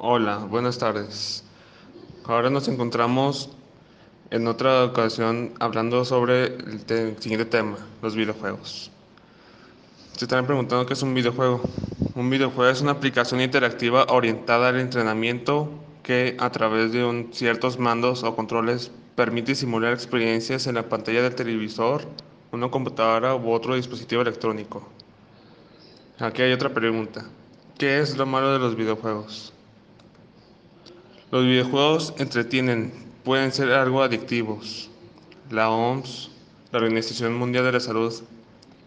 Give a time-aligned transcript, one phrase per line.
[0.00, 1.42] Hola, buenas tardes.
[2.24, 3.50] Ahora nos encontramos
[4.30, 8.92] en otra ocasión hablando sobre el te- siguiente tema, los videojuegos.
[10.16, 11.62] Se están preguntando qué es un videojuego.
[12.14, 15.68] Un videojuego es una aplicación interactiva orientada al entrenamiento
[16.04, 21.34] que a través de ciertos mandos o controles permite simular experiencias en la pantalla del
[21.34, 22.02] televisor,
[22.52, 24.88] una computadora u otro dispositivo electrónico.
[26.20, 27.24] Aquí hay otra pregunta.
[27.76, 29.52] ¿Qué es lo malo de los videojuegos?
[31.30, 32.90] Los videojuegos entretienen,
[33.22, 34.88] pueden ser algo adictivos.
[35.50, 36.30] La OMS,
[36.72, 38.14] la Organización Mundial de la Salud,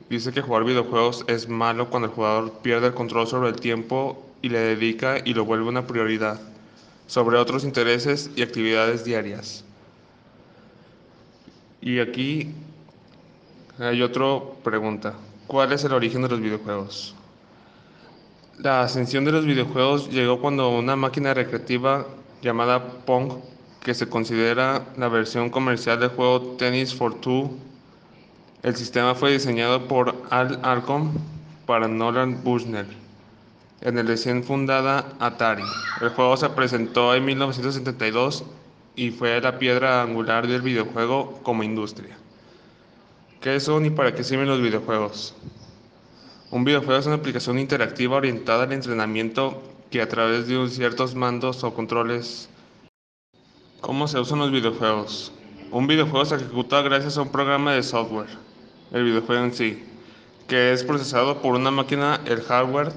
[0.09, 4.26] dice que jugar videojuegos es malo cuando el jugador pierde el control sobre el tiempo
[4.41, 6.41] y le dedica y lo vuelve una prioridad
[7.05, 9.64] sobre otros intereses y actividades diarias.
[11.80, 12.55] Y aquí
[13.78, 15.14] hay otra pregunta.
[15.45, 17.14] ¿Cuál es el origen de los videojuegos?
[18.58, 22.08] La ascensión de los videojuegos llegó cuando una máquina recreativa
[22.41, 23.34] llamada Pong,
[23.84, 27.52] que se considera la versión comercial del juego Tennis for Two,
[28.64, 31.14] el sistema fue diseñado por Al Arcom
[31.66, 33.02] para Nolan Bushnell
[33.81, 35.64] en el recién fundada Atari.
[36.02, 38.44] El juego se presentó en 1972
[38.95, 42.16] y fue la piedra angular del videojuego como industria.
[43.39, 45.36] ¿Qué son y para qué sirven los videojuegos?
[46.52, 51.63] Un videojuego es una aplicación interactiva orientada al entrenamiento que a través de ciertos mandos
[51.63, 52.49] o controles.
[53.80, 55.31] ¿Cómo se usan los videojuegos?
[55.72, 58.27] Un videojuego se ejecuta gracias a un programa de software,
[58.91, 59.81] el videojuego en sí,
[60.49, 62.91] que es procesado por una máquina, el hardware,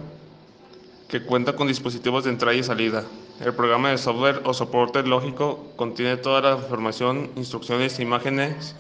[1.07, 3.05] que cuenta con dispositivos de entrada y salida.
[3.41, 8.75] El programa de software o soporte lógico contiene toda la información, instrucciones, imágenes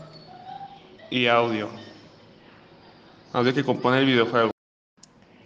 [1.10, 1.68] y audio.
[3.32, 4.53] Audio que compone el videojuego.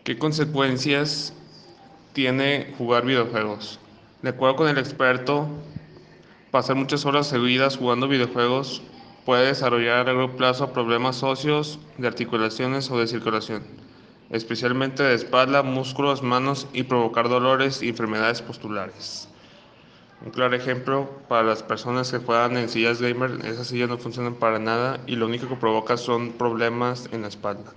[0.08, 1.34] ¿Qué consecuencias
[2.14, 3.78] tiene jugar videojuegos?
[4.22, 5.46] De acuerdo con el experto,
[6.50, 8.80] pasar muchas horas seguidas jugando videojuegos
[9.26, 13.62] puede desarrollar a largo plazo problemas socios, de articulaciones o de circulación,
[14.30, 19.28] especialmente de espalda, músculos, manos y provocar dolores y enfermedades postulares.
[20.24, 24.36] Un claro ejemplo para las personas que juegan en sillas gamer, esas sillas no funcionan
[24.36, 27.74] para nada y lo único que provoca son problemas en la espalda.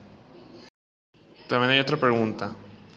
[1.51, 2.53] También hay otra pregunta.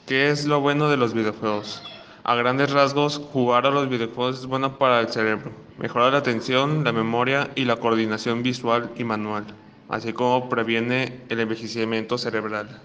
[0.07, 1.83] ¿Qué es lo bueno de los videojuegos?
[2.23, 5.51] A grandes rasgos, jugar a los videojuegos es bueno para el cerebro.
[5.77, 9.45] Mejora la atención, la memoria y la coordinación visual y manual,
[9.89, 12.81] así como previene el envejecimiento cerebral.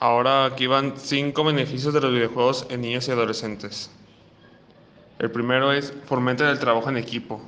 [0.00, 3.90] Ahora aquí van 5 beneficios de los videojuegos en niños y adolescentes.
[5.18, 7.40] El primero es fomentar el trabajo en equipo.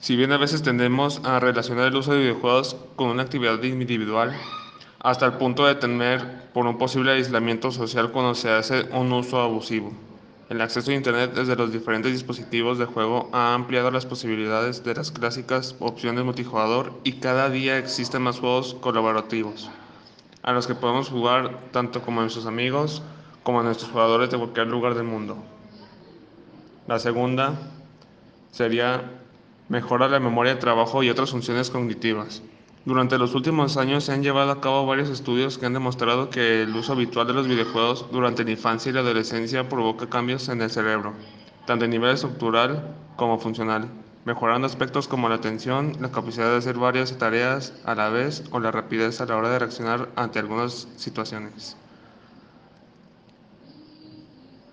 [0.00, 4.36] Si bien a veces tendemos a relacionar el uso de videojuegos con una actividad individual,
[5.00, 9.40] hasta el punto de temer por un posible aislamiento social cuando se hace un uso
[9.40, 9.92] abusivo.
[10.50, 14.94] El acceso a Internet desde los diferentes dispositivos de juego ha ampliado las posibilidades de
[14.94, 19.70] las clásicas opciones multijugador y cada día existen más juegos colaborativos,
[20.42, 23.02] a los que podemos jugar tanto como nuestros amigos
[23.42, 25.36] como nuestros jugadores de cualquier lugar del mundo.
[26.86, 27.54] La segunda
[28.50, 29.04] sería
[29.68, 32.42] mejorar la memoria de trabajo y otras funciones cognitivas.
[32.86, 36.62] Durante los últimos años se han llevado a cabo varios estudios que han demostrado que
[36.62, 40.62] el uso habitual de los videojuegos durante la infancia y la adolescencia provoca cambios en
[40.62, 41.12] el cerebro,
[41.66, 43.86] tanto a nivel estructural como funcional,
[44.24, 48.60] mejorando aspectos como la atención, la capacidad de hacer varias tareas a la vez o
[48.60, 51.76] la rapidez a la hora de reaccionar ante algunas situaciones.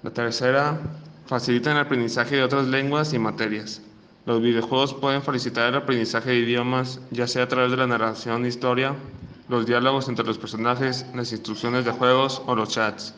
[0.02, 0.80] La tercera,
[1.26, 3.82] facilitan el aprendizaje de otras lenguas y materias.
[4.28, 8.44] Los videojuegos pueden facilitar el aprendizaje de idiomas, ya sea a través de la narración
[8.44, 8.94] de historia,
[9.48, 13.16] los diálogos entre los personajes, las instrucciones de juegos o los chats,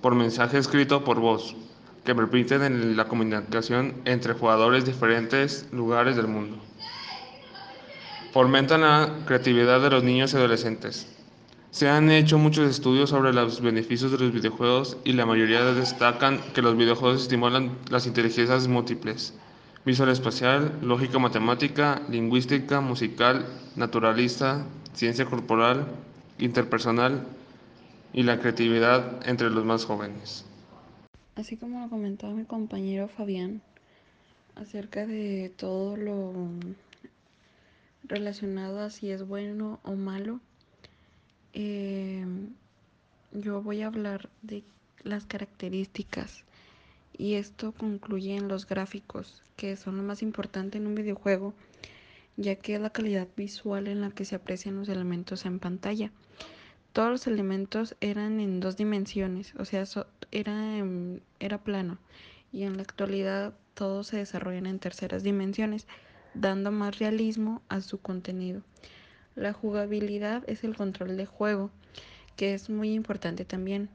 [0.00, 1.56] por mensaje escrito por voz,
[2.04, 6.58] que permiten la comunicación entre jugadores de diferentes lugares del mundo.
[8.32, 11.08] Fomentan la creatividad de los niños y adolescentes.
[11.72, 16.38] Se han hecho muchos estudios sobre los beneficios de los videojuegos y la mayoría destacan
[16.54, 19.34] que los videojuegos estimulan las inteligencias múltiples
[19.84, 23.46] visual espacial, lógica matemática, lingüística, musical,
[23.76, 24.64] naturalista,
[24.94, 25.86] ciencia corporal,
[26.38, 27.26] interpersonal
[28.12, 30.44] y la creatividad entre los más jóvenes.
[31.34, 33.62] Así como lo comentaba mi compañero Fabián
[34.54, 36.32] acerca de todo lo
[38.04, 40.40] relacionado a si es bueno o malo,
[41.54, 42.24] eh,
[43.32, 44.62] yo voy a hablar de
[45.02, 46.44] las características
[47.16, 51.54] y esto concluye en los gráficos, que son lo más importante en un videojuego,
[52.36, 56.10] ya que es la calidad visual en la que se aprecian los elementos en pantalla.
[56.92, 59.84] Todos los elementos eran en dos dimensiones, o sea,
[60.30, 60.84] era,
[61.40, 61.98] era plano
[62.52, 65.86] y en la actualidad todos se desarrollan en terceras dimensiones,
[66.34, 68.62] dando más realismo a su contenido.
[69.34, 71.70] La jugabilidad es el control de juego,
[72.36, 73.88] que es muy importante también.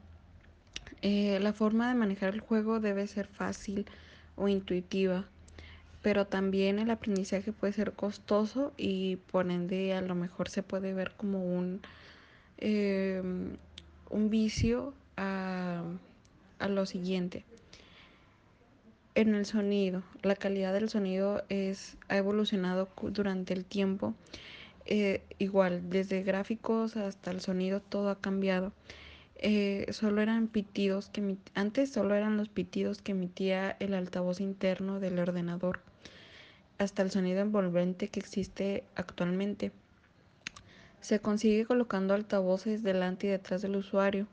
[1.02, 3.86] Eh, la forma de manejar el juego debe ser fácil
[4.36, 5.24] o intuitiva,
[6.02, 10.94] pero también el aprendizaje puede ser costoso y por ende a lo mejor se puede
[10.94, 11.80] ver como un,
[12.58, 13.22] eh,
[14.10, 15.82] un vicio a,
[16.58, 17.44] a lo siguiente.
[19.14, 24.14] En el sonido, la calidad del sonido es, ha evolucionado durante el tiempo.
[24.86, 28.72] Eh, igual, desde gráficos hasta el sonido, todo ha cambiado.
[29.40, 34.98] Eh, solo eran pitidos que antes solo eran los pitidos que emitía el altavoz interno
[34.98, 35.80] del ordenador
[36.78, 39.72] hasta el sonido envolvente que existe actualmente.
[41.00, 44.26] Se consigue colocando altavoces delante y detrás del usuario.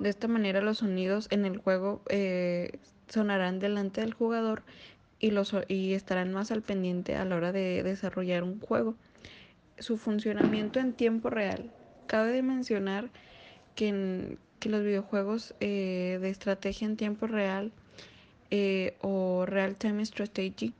[0.00, 2.78] De esta manera los sonidos en el juego eh,
[3.08, 4.62] sonarán delante del jugador
[5.18, 8.96] y, los, y estarán más al pendiente a la hora de desarrollar un juego.
[9.78, 11.70] Su funcionamiento en tiempo real.
[12.06, 13.10] Cabe mencionar
[13.74, 17.72] que, en, los videojuegos eh, de estrategia en tiempo real
[18.50, 20.72] eh, o real time strategy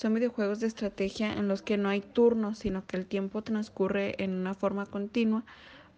[0.00, 4.14] son videojuegos de estrategia en los que no hay turnos, sino que el tiempo transcurre
[4.16, 5.44] en una forma continua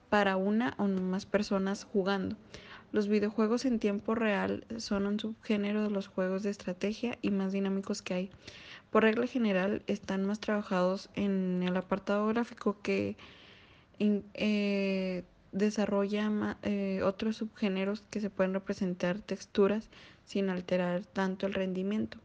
[0.08, 2.36] para una o más personas jugando.
[2.90, 7.52] Los videojuegos en tiempo real son un subgénero de los juegos de estrategia y más
[7.52, 8.30] dinámicos que hay.
[8.90, 13.16] Por regla general están más trabajados en el apartado gráfico que
[13.98, 19.88] eh, desarrolla eh, otros subgéneros que se pueden representar texturas
[20.24, 22.18] sin alterar tanto el rendimiento.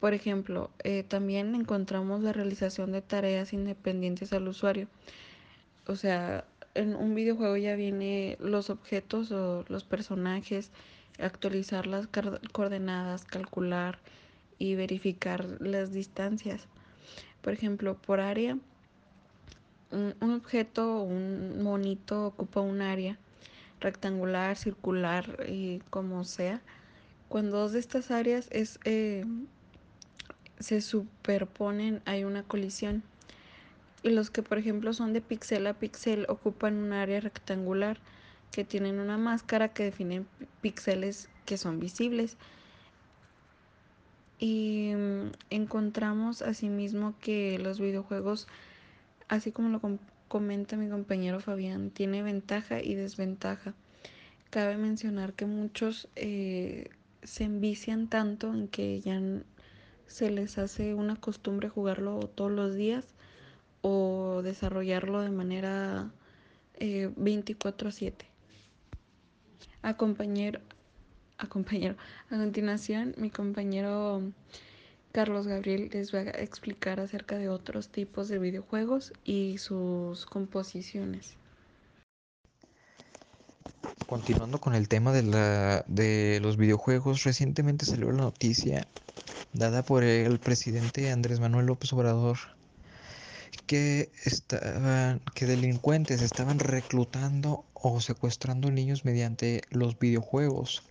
[0.00, 4.88] Por ejemplo, eh, también encontramos la realización de tareas independientes al usuario.
[5.86, 6.44] O sea,
[6.74, 10.70] en un videojuego ya viene los objetos o los personajes,
[11.18, 12.08] actualizar las
[12.52, 13.98] coordenadas, calcular
[14.58, 16.68] y verificar las distancias.
[17.42, 18.56] Por ejemplo, por área,
[19.90, 23.18] un, un objeto, un monito ocupa un área
[23.80, 26.60] rectangular, circular y como sea.
[27.28, 29.24] Cuando dos de estas áreas es eh,
[30.58, 33.02] se superponen, hay una colisión.
[34.02, 37.98] Y los que por ejemplo son de píxel a píxel ocupan un área rectangular
[38.52, 40.24] que tienen una máscara que define
[40.60, 42.36] píxeles que son visibles.
[44.38, 48.46] Y mm, encontramos asimismo que los videojuegos,
[49.28, 49.80] así como lo
[50.28, 53.74] comenta mi compañero Fabián, tiene ventaja y desventaja.
[54.50, 56.90] Cabe mencionar que muchos eh,
[57.22, 59.20] se envician tanto en que ya
[60.06, 63.04] se les hace una costumbre jugarlo todos los días
[63.82, 66.10] o desarrollarlo de manera
[66.74, 68.14] eh, 24/7.
[69.82, 70.60] A compañero,
[71.36, 71.96] a compañero,
[72.30, 74.22] a continuación mi compañero
[75.18, 81.34] Carlos Gabriel les va a explicar acerca de otros tipos de videojuegos y sus composiciones.
[84.06, 88.86] Continuando con el tema de, la, de los videojuegos, recientemente salió la noticia
[89.52, 92.38] dada por el presidente Andrés Manuel López Obrador
[93.66, 100.84] que estaban que delincuentes estaban reclutando o secuestrando niños mediante los videojuegos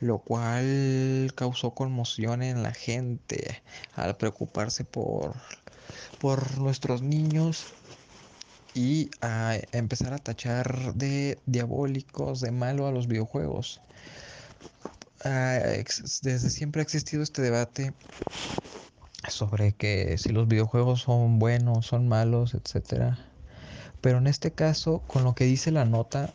[0.00, 3.62] lo cual causó conmoción en la gente
[3.94, 5.34] al preocuparse por
[6.20, 7.66] por nuestros niños
[8.74, 13.80] y a empezar a tachar de diabólicos, de malo a los videojuegos.
[15.24, 15.58] Ah,
[16.22, 17.92] desde siempre ha existido este debate
[19.28, 23.18] sobre que si los videojuegos son buenos, son malos, etcétera.
[24.00, 26.32] Pero en este caso, con lo que dice la nota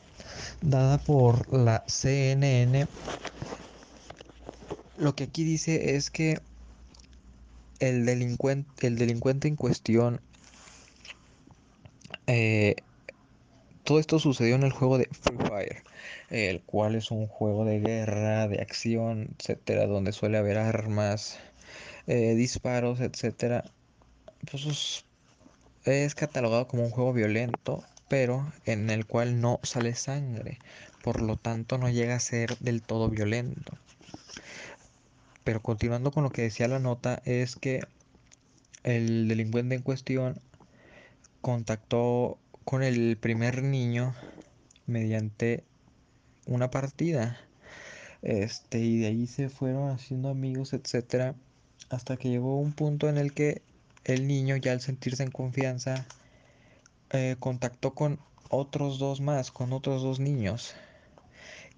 [0.61, 2.87] dada por la CNN,
[4.97, 6.39] lo que aquí dice es que
[7.79, 10.21] el delincuente, el delincuente en cuestión,
[12.27, 12.75] eh,
[13.83, 15.83] todo esto sucedió en el juego de Free Fire
[16.29, 21.39] el cual es un juego de guerra, de acción, etcétera, donde suele haber armas,
[22.07, 23.63] eh, disparos, etcétera.
[24.49, 25.05] Pues
[25.85, 30.59] es catalogado como un juego violento, pero en el cual no sale sangre,
[31.03, 33.77] por lo tanto no llega a ser del todo violento.
[35.43, 37.81] Pero continuando con lo que decía la nota, es que
[38.83, 40.39] el delincuente en cuestión
[41.41, 44.15] contactó con el primer niño
[44.85, 45.63] mediante
[46.45, 47.37] una partida.
[48.21, 51.35] Este, y de ahí se fueron haciendo amigos, etcétera,
[51.89, 53.61] hasta que llegó un punto en el que
[54.05, 56.05] el niño, ya al sentirse en confianza,
[57.11, 58.19] eh, contactó con
[58.49, 60.75] otros dos más, con otros dos niños.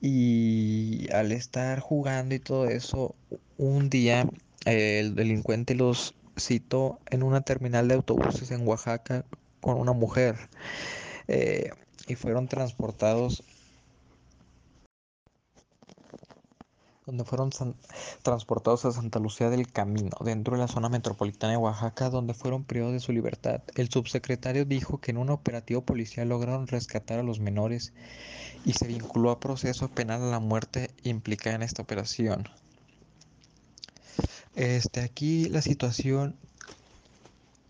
[0.01, 3.15] Y al estar jugando y todo eso,
[3.57, 4.27] un día
[4.65, 9.25] eh, el delincuente los citó en una terminal de autobuses en Oaxaca
[9.61, 10.35] con una mujer
[11.27, 11.69] eh,
[12.07, 13.43] y fueron transportados
[17.05, 17.51] donde fueron
[18.23, 22.63] transportados a Santa Lucía del Camino, dentro de la zona metropolitana de Oaxaca, donde fueron
[22.63, 23.61] privados de su libertad.
[23.75, 27.93] El subsecretario dijo que en un operativo policial lograron rescatar a los menores
[28.65, 32.49] y se vinculó a proceso penal a la muerte implicada en esta operación.
[34.55, 36.35] Este, aquí la situación,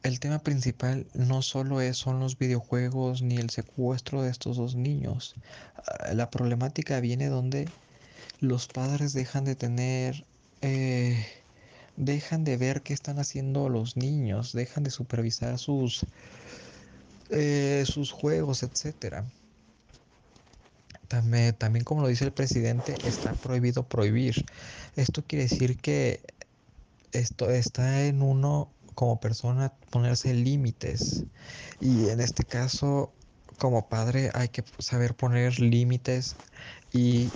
[0.04, 4.76] el tema principal no solo es, son los videojuegos ni el secuestro de estos dos
[4.76, 5.36] niños.
[5.78, 7.68] Ah, la problemática viene donde
[8.46, 10.26] los padres dejan de tener,
[10.62, 11.26] eh,
[11.98, 16.06] dejan de ver qué están haciendo los niños, dejan de supervisar sus,
[17.30, 19.26] eh, sus juegos, etcétera.
[21.08, 24.46] También, también, como lo dice el presidente, está prohibido prohibir.
[24.96, 26.22] Esto quiere decir que
[27.12, 31.24] esto está en uno como persona ponerse límites.
[31.80, 33.14] Y en este caso,
[33.58, 36.36] como padre, hay que saber poner límites
[36.92, 37.30] y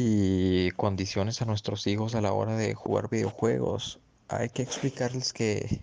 [0.00, 3.98] y condiciones a nuestros hijos a la hora de jugar videojuegos.
[4.28, 5.82] Hay que explicarles que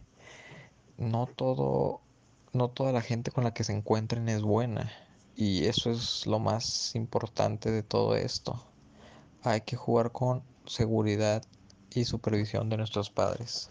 [0.97, 1.99] no todo,
[2.53, 4.89] no toda la gente con la que se encuentren es buena.
[5.35, 8.63] Y eso es lo más importante de todo esto.
[9.43, 11.43] Hay que jugar con seguridad
[11.93, 13.67] y supervisión de nuestros padres.